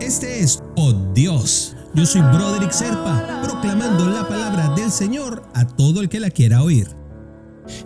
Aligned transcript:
Este 0.00 0.40
es 0.40 0.62
Oh 0.76 0.92
Dios. 1.12 1.74
Yo 1.94 2.06
soy 2.06 2.20
Broderick 2.20 2.70
Serpa, 2.70 3.40
proclamando 3.42 4.08
la 4.08 4.28
palabra 4.28 4.74
del 4.76 4.90
Señor 4.90 5.42
a 5.54 5.66
todo 5.66 6.00
el 6.00 6.08
que 6.08 6.20
la 6.20 6.30
quiera 6.30 6.62
oír. 6.62 6.88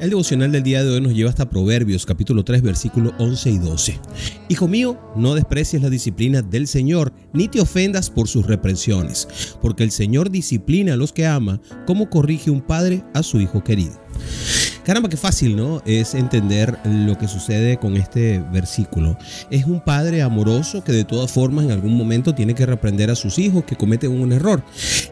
El 0.00 0.10
devocional 0.10 0.52
del 0.52 0.62
día 0.62 0.84
de 0.84 0.90
hoy 0.90 1.00
nos 1.00 1.14
lleva 1.14 1.30
hasta 1.30 1.48
Proverbios 1.48 2.06
capítulo 2.06 2.44
3 2.44 2.62
versículo 2.62 3.12
11 3.18 3.50
y 3.50 3.58
12. 3.58 4.00
Hijo 4.48 4.68
mío, 4.68 4.98
no 5.16 5.34
desprecies 5.34 5.82
la 5.82 5.90
disciplina 5.90 6.42
del 6.42 6.66
Señor, 6.66 7.12
ni 7.32 7.48
te 7.48 7.60
ofendas 7.60 8.10
por 8.10 8.28
sus 8.28 8.46
reprensiones, 8.46 9.56
porque 9.60 9.84
el 9.84 9.90
Señor 9.90 10.30
disciplina 10.30 10.94
a 10.94 10.96
los 10.96 11.12
que 11.12 11.26
ama, 11.26 11.60
como 11.86 12.10
corrige 12.10 12.50
un 12.50 12.60
padre 12.60 13.04
a 13.14 13.22
su 13.22 13.40
hijo 13.40 13.64
querido. 13.64 13.92
Caramba, 14.88 15.10
qué 15.10 15.18
fácil, 15.18 15.54
¿no? 15.54 15.82
Es 15.84 16.14
entender 16.14 16.78
lo 16.82 17.18
que 17.18 17.28
sucede 17.28 17.76
con 17.76 17.94
este 17.94 18.42
versículo. 18.50 19.18
Es 19.50 19.66
un 19.66 19.82
padre 19.82 20.22
amoroso 20.22 20.82
que 20.82 20.92
de 20.92 21.04
todas 21.04 21.30
formas 21.30 21.66
en 21.66 21.72
algún 21.72 21.94
momento 21.94 22.34
tiene 22.34 22.54
que 22.54 22.64
reprender 22.64 23.10
a 23.10 23.14
sus 23.14 23.38
hijos 23.38 23.64
que 23.64 23.76
cometen 23.76 24.18
un 24.18 24.32
error. 24.32 24.64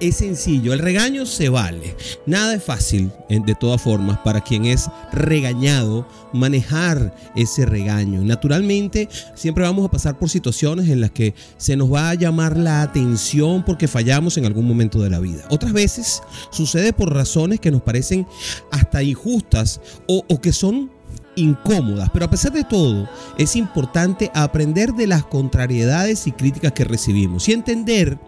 Es 0.00 0.16
sencillo, 0.16 0.72
el 0.72 0.80
regaño 0.80 1.24
se 1.24 1.50
vale. 1.50 1.94
Nada 2.26 2.54
es 2.54 2.64
fácil, 2.64 3.12
de 3.28 3.54
todas 3.54 3.80
formas, 3.80 4.18
para 4.24 4.40
quien 4.40 4.64
es 4.64 4.88
regañado 5.12 6.04
manejar 6.32 7.14
ese 7.36 7.64
regaño. 7.64 8.24
Naturalmente, 8.24 9.08
siempre 9.36 9.62
vamos 9.62 9.86
a 9.86 9.90
pasar 9.92 10.18
por 10.18 10.30
situaciones 10.30 10.88
en 10.88 11.00
las 11.00 11.12
que 11.12 11.32
se 11.58 11.76
nos 11.76 11.92
va 11.92 12.10
a 12.10 12.14
llamar 12.14 12.56
la 12.56 12.82
atención 12.82 13.64
porque 13.64 13.86
fallamos 13.86 14.36
en 14.36 14.46
algún 14.46 14.66
momento 14.66 15.00
de 15.00 15.10
la 15.10 15.20
vida. 15.20 15.44
Otras 15.48 15.72
veces 15.72 16.24
sucede 16.50 16.92
por 16.92 17.14
razones 17.14 17.60
que 17.60 17.70
nos 17.70 17.82
parecen 17.82 18.26
hasta 18.72 19.04
injustas 19.04 19.59
o, 20.06 20.40
que 20.40 20.52
son 20.52 20.90
incómodas, 21.36 22.10
pero 22.12 22.24
a 22.24 22.30
pesar 22.30 22.52
de 22.52 22.64
todo 22.64 23.08
es 23.38 23.54
importante 23.54 24.30
aprender 24.34 24.92
de 24.92 25.06
las 25.06 25.24
contrariedades 25.24 26.26
y 26.26 26.32
críticas 26.32 26.72
que 26.72 26.84
recibimos 26.84 27.48
y 27.48 27.52
entender 27.52 28.18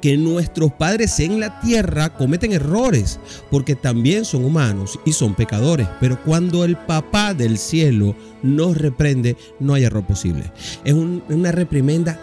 que 0.00 0.16
nuestros 0.16 0.72
padres 0.72 1.18
en 1.20 1.40
la 1.40 1.60
tierra 1.60 2.10
cometen 2.10 2.52
errores 2.52 3.18
porque 3.50 3.74
también 3.74 4.24
son 4.24 4.44
humanos 4.44 4.98
y 5.04 5.12
son 5.12 5.34
pecadores, 5.34 5.88
pero 5.98 6.22
cuando 6.22 6.64
el 6.64 6.76
papá 6.76 7.32
del 7.32 7.58
cielo 7.58 8.14
nos 8.42 8.76
reprende 8.76 9.36
no 9.58 9.74
hay 9.74 9.84
error 9.84 10.04
posible. 10.04 10.52
Es 10.84 10.92
una 10.92 11.52
reprimenda 11.52 12.20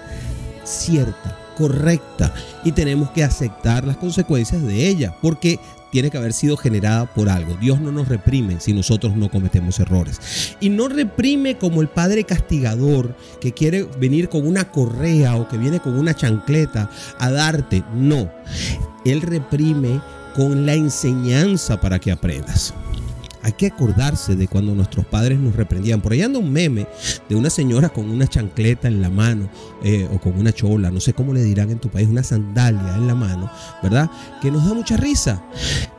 cierta, 0.64 1.38
correcta 1.58 2.34
y 2.64 2.72
tenemos 2.72 3.10
que 3.10 3.24
aceptar 3.24 3.86
las 3.86 3.98
consecuencias 3.98 4.64
de 4.64 4.88
ella 4.88 5.16
porque 5.22 5.60
tiene 5.92 6.09
que 6.09 6.18
haber 6.18 6.34
sido 6.34 6.58
generada 6.58 7.06
por 7.14 7.30
algo. 7.30 7.56
Dios 7.56 7.80
no 7.80 7.92
nos 7.92 8.08
reprime 8.08 8.59
si 8.59 8.73
nosotros 8.73 9.16
no 9.16 9.30
cometemos 9.30 9.80
errores. 9.80 10.56
Y 10.59 10.70
no 10.70 10.88
reprime 10.88 11.58
como 11.58 11.81
el 11.81 11.88
padre 11.88 12.23
castigador 12.23 13.16
que 13.42 13.54
quiere 13.54 13.88
venir 14.00 14.30
con 14.30 14.46
una 14.48 14.72
correa 14.72 15.36
o 15.36 15.48
que 15.48 15.58
viene 15.58 15.80
con 15.80 15.98
una 15.98 16.14
chancleta 16.14 16.90
a 17.18 17.31
darte. 17.31 17.84
No. 17.94 18.31
Él 19.06 19.22
reprime 19.22 20.02
con 20.36 20.66
la 20.66 20.73
enseñanza 20.73 21.80
para 21.81 22.00
que 22.00 22.12
aprendas. 22.12 22.74
Hay 23.42 23.54
que 23.54 23.68
acordarse 23.68 24.36
de 24.36 24.48
cuando 24.48 24.76
nuestros 24.76 25.06
padres 25.06 25.40
nos 25.40 25.56
reprendían. 25.56 26.02
Por 26.02 26.14
ahí 26.14 26.22
anda 26.22 26.40
un 26.40 26.52
meme 26.52 26.88
de 27.28 27.36
una 27.36 27.50
señora 27.50 27.90
con 27.90 28.09
una 28.09 28.28
chancleta 28.28 28.88
en 28.88 29.02
la 29.02 29.09
mano 29.09 29.50
eh, 29.84 30.08
o 30.14 30.20
con 30.20 30.38
una 30.38 30.52
chola, 30.52 30.92
no 30.92 31.00
sé 31.00 31.14
cómo 31.14 31.34
le 31.34 31.44
dirán 31.44 31.70
en 31.70 31.80
tu 31.80 31.90
país, 31.90 32.08
una 32.08 32.23
sandalia 32.23 32.96
en 32.96 33.08
la 33.08 33.16
mano, 33.16 33.50
¿verdad? 33.81 34.09
Que 34.42 34.52
nos 34.52 34.66
da 34.66 34.73
mucha 34.73 34.98
risa. 34.98 35.44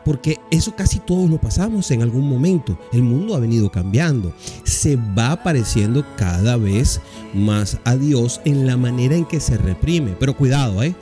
Porque 0.05 0.39
eso 0.51 0.75
casi 0.75 0.99
todos 0.99 1.31
lo 1.31 1.39
pasamos 1.39 1.91
en 1.91 2.03
algún 2.03 2.29
momento. 2.29 2.79
El 2.93 3.03
mundo 3.03 3.37
ha 3.37 3.41
venido 3.41 3.71
cambiando. 3.71 4.35
Se 4.65 4.97
va 4.97 5.43
pareciendo 5.43 6.05
cada 6.17 6.57
vez 6.57 7.01
más 7.35 7.79
a 7.85 7.97
Dios 7.97 8.41
en 8.45 8.67
la 8.67 8.77
manera 8.77 9.15
en 9.15 9.27
que 9.27 9.41
se 9.41 9.57
reprime. 9.57 10.17
Pero 10.19 10.37
cuidado, 10.37 10.83
¿eh? 10.83 10.95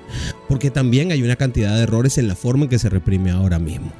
Porque 0.49 0.71
también 0.71 1.13
hay 1.13 1.23
una 1.23 1.37
cantidad 1.37 1.77
de 1.77 1.83
errores 1.83 2.19
en 2.19 2.29
la 2.29 2.35
forma 2.35 2.65
en 2.65 2.71
que 2.71 2.79
se 2.79 2.89
reprime 2.89 3.31
ahora 3.31 3.59
mismo. 3.59 3.93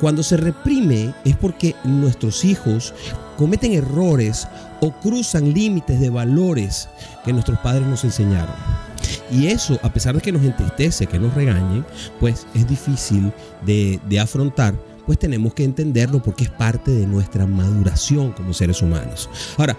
Cuando 0.00 0.22
se 0.22 0.36
reprime 0.36 1.14
es 1.24 1.36
porque 1.36 1.74
nuestros 1.84 2.44
hijos 2.44 2.94
cometen 3.36 3.72
errores 3.72 4.46
o 4.80 4.92
cruzan 4.92 5.52
límites 5.52 6.00
de 6.00 6.10
valores 6.10 6.88
que 7.24 7.32
nuestros 7.32 7.58
padres 7.60 7.86
nos 7.86 8.04
enseñaron. 8.04 8.54
Y 9.30 9.46
eso, 9.48 9.78
a 9.82 9.92
pesar 9.92 10.14
de 10.14 10.20
que 10.20 10.32
nos 10.32 10.42
entristece, 10.42 11.06
que 11.06 11.18
nos 11.18 11.34
regañen, 11.34 11.84
pues 12.20 12.46
es 12.54 12.68
difícil 12.68 13.32
de, 13.64 14.00
de 14.08 14.20
afrontar 14.20 14.74
pues 15.06 15.18
tenemos 15.18 15.54
que 15.54 15.64
entenderlo 15.64 16.20
porque 16.20 16.44
es 16.44 16.50
parte 16.50 16.90
de 16.90 17.06
nuestra 17.06 17.46
maduración 17.46 18.32
como 18.32 18.52
seres 18.52 18.82
humanos. 18.82 19.30
Ahora, 19.56 19.76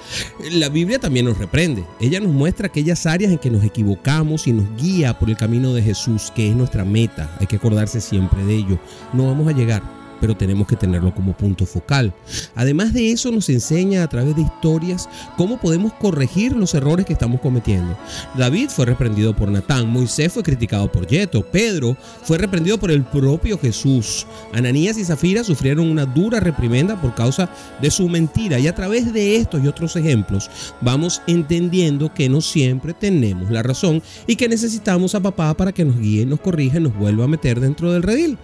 la 0.51 0.69
Biblia 0.69 0.99
también 0.99 1.25
nos 1.25 1.37
reprende. 1.37 1.83
Ella 1.99 2.21
nos 2.21 2.31
muestra 2.31 2.67
aquellas 2.67 3.05
áreas 3.05 3.31
en 3.31 3.37
que 3.37 3.49
nos 3.49 3.63
equivocamos 3.63 4.47
y 4.47 4.53
nos 4.53 4.65
guía 4.81 5.19
por 5.19 5.29
el 5.29 5.37
camino 5.37 5.73
de 5.73 5.83
Jesús, 5.83 6.31
que 6.33 6.49
es 6.49 6.55
nuestra 6.55 6.85
meta. 6.85 7.29
Hay 7.39 7.47
que 7.47 7.57
acordarse 7.57 7.99
siempre 7.99 8.43
de 8.45 8.55
ello. 8.55 8.79
No 9.11 9.27
vamos 9.27 9.47
a 9.49 9.51
llegar 9.51 9.83
pero 10.19 10.35
tenemos 10.35 10.67
que 10.67 10.75
tenerlo 10.75 11.13
como 11.13 11.35
punto 11.35 11.65
focal. 11.65 12.13
Además 12.55 12.93
de 12.93 13.11
eso 13.11 13.31
nos 13.31 13.49
enseña 13.49 14.03
a 14.03 14.09
través 14.09 14.35
de 14.35 14.41
historias 14.41 15.09
cómo 15.37 15.57
podemos 15.57 15.93
corregir 15.93 16.55
los 16.55 16.73
errores 16.73 17.05
que 17.05 17.13
estamos 17.13 17.41
cometiendo. 17.41 17.97
David 18.37 18.69
fue 18.69 18.85
reprendido 18.85 19.35
por 19.35 19.49
Natán, 19.49 19.89
Moisés 19.89 20.31
fue 20.33 20.43
criticado 20.43 20.91
por 20.91 21.07
Yeto, 21.07 21.43
Pedro 21.43 21.97
fue 22.23 22.37
reprendido 22.37 22.77
por 22.77 22.91
el 22.91 23.03
propio 23.03 23.57
Jesús, 23.57 24.25
Ananías 24.53 24.97
y 24.97 25.05
Zafira 25.05 25.43
sufrieron 25.43 25.89
una 25.89 26.05
dura 26.05 26.39
reprimenda 26.39 26.99
por 26.99 27.15
causa 27.15 27.49
de 27.81 27.91
su 27.91 28.09
mentira 28.09 28.59
y 28.59 28.67
a 28.67 28.75
través 28.75 29.13
de 29.13 29.37
estos 29.37 29.63
y 29.63 29.67
otros 29.67 29.95
ejemplos 29.95 30.49
vamos 30.81 31.21
entendiendo 31.27 32.13
que 32.13 32.29
no 32.29 32.41
siempre 32.41 32.93
tenemos 32.93 33.49
la 33.51 33.63
razón 33.63 34.01
y 34.25 34.35
que 34.35 34.49
necesitamos 34.49 35.15
a 35.15 35.19
papá 35.19 35.53
para 35.55 35.71
que 35.71 35.85
nos 35.85 35.99
guíe, 35.99 36.25
nos 36.25 36.39
corrija 36.39 36.77
y 36.77 36.81
nos 36.81 36.95
vuelva 36.95 37.25
a 37.25 37.27
meter 37.27 37.59
dentro 37.59 37.91
del 37.91 38.03
redil. 38.03 38.37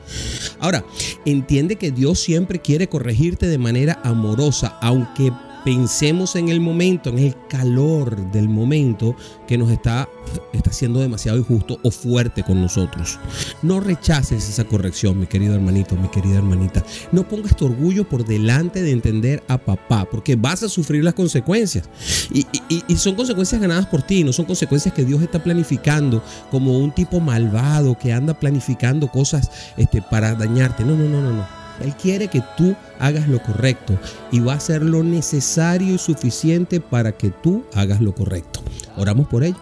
Ahora, 0.59 0.83
entiende 1.25 1.62
que 1.67 1.91
Dios 1.91 2.19
siempre 2.19 2.59
quiere 2.59 2.87
corregirte 2.87 3.47
de 3.47 3.57
manera 3.57 3.99
amorosa, 4.03 4.77
aunque 4.81 5.31
pensemos 5.63 6.35
en 6.35 6.49
el 6.49 6.59
momento, 6.59 7.09
en 7.09 7.19
el 7.19 7.35
calor 7.47 8.31
del 8.31 8.49
momento 8.49 9.15
que 9.47 9.57
nos 9.57 9.71
está, 9.71 10.09
está 10.51 10.71
siendo 10.71 10.99
demasiado 10.99 11.37
injusto 11.37 11.79
o 11.83 11.91
fuerte 11.91 12.43
con 12.43 12.61
nosotros. 12.61 13.19
No 13.61 13.79
rechaces 13.79 14.47
esa 14.49 14.65
corrección, 14.65 15.19
mi 15.19 15.25
querido 15.25 15.55
hermanito, 15.55 15.95
mi 15.95 16.09
querida 16.09 16.37
hermanita. 16.37 16.83
No 17.11 17.27
pongas 17.27 17.55
tu 17.55 17.65
orgullo 17.65 18.07
por 18.07 18.25
delante 18.25 18.81
de 18.81 18.91
entender 18.91 19.43
a 19.47 19.57
papá, 19.57 20.05
porque 20.09 20.35
vas 20.35 20.63
a 20.63 20.69
sufrir 20.69 21.03
las 21.03 21.13
consecuencias. 21.13 21.89
Y, 22.33 22.45
y 22.87 22.95
son 22.95 23.15
consecuencias 23.15 23.61
ganadas 23.61 23.85
por 23.87 24.01
ti, 24.01 24.23
no 24.23 24.33
son 24.33 24.45
consecuencias 24.45 24.93
que 24.93 25.05
Dios 25.05 25.21
está 25.21 25.43
planificando 25.43 26.23
como 26.51 26.77
un 26.77 26.91
tipo 26.91 27.19
malvado 27.19 27.97
que 27.97 28.13
anda 28.13 28.33
planificando 28.33 29.07
cosas 29.07 29.49
este, 29.77 30.01
para 30.01 30.35
dañarte. 30.35 30.83
No, 30.83 30.95
no, 30.95 31.07
no, 31.07 31.21
no, 31.21 31.33
no. 31.33 31.62
Él 31.81 31.93
quiere 31.95 32.27
que 32.27 32.43
tú 32.57 32.75
hagas 32.99 33.27
lo 33.27 33.41
correcto 33.41 33.97
y 34.31 34.39
va 34.39 34.53
a 34.53 34.57
hacer 34.57 34.83
lo 34.83 35.03
necesario 35.03 35.95
y 35.95 35.97
suficiente 35.97 36.79
para 36.79 37.11
que 37.11 37.29
tú 37.29 37.65
hagas 37.73 38.01
lo 38.01 38.13
correcto. 38.13 38.61
Oramos 38.95 39.27
por 39.27 39.43
ello. 39.43 39.57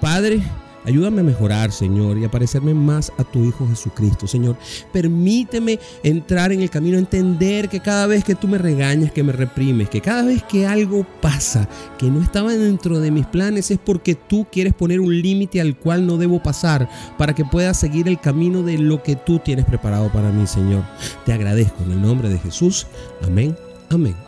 Padre, 0.00 0.42
Ayúdame 0.86 1.22
a 1.22 1.24
mejorar, 1.24 1.72
Señor, 1.72 2.16
y 2.16 2.24
a 2.24 2.30
parecerme 2.30 2.72
más 2.72 3.12
a 3.18 3.24
tu 3.24 3.44
Hijo 3.44 3.66
Jesucristo, 3.68 4.28
Señor. 4.28 4.56
Permíteme 4.92 5.80
entrar 6.04 6.52
en 6.52 6.62
el 6.62 6.70
camino, 6.70 6.96
entender 6.96 7.68
que 7.68 7.80
cada 7.80 8.06
vez 8.06 8.22
que 8.22 8.36
tú 8.36 8.46
me 8.46 8.56
regañas, 8.56 9.10
que 9.10 9.24
me 9.24 9.32
reprimes, 9.32 9.90
que 9.90 10.00
cada 10.00 10.22
vez 10.22 10.44
que 10.44 10.64
algo 10.64 11.04
pasa 11.20 11.68
que 11.98 12.06
no 12.06 12.22
estaba 12.22 12.52
dentro 12.52 13.00
de 13.00 13.10
mis 13.10 13.26
planes 13.26 13.72
es 13.72 13.78
porque 13.84 14.14
tú 14.14 14.46
quieres 14.50 14.74
poner 14.74 15.00
un 15.00 15.20
límite 15.20 15.60
al 15.60 15.76
cual 15.76 16.06
no 16.06 16.18
debo 16.18 16.40
pasar 16.40 16.88
para 17.18 17.34
que 17.34 17.44
pueda 17.44 17.74
seguir 17.74 18.06
el 18.06 18.20
camino 18.20 18.62
de 18.62 18.78
lo 18.78 19.02
que 19.02 19.16
tú 19.16 19.40
tienes 19.40 19.64
preparado 19.64 20.12
para 20.12 20.30
mí, 20.30 20.46
Señor. 20.46 20.84
Te 21.24 21.32
agradezco 21.32 21.82
en 21.82 21.92
el 21.92 22.02
nombre 22.02 22.28
de 22.28 22.38
Jesús. 22.38 22.86
Amén, 23.24 23.56
amén. 23.90 24.25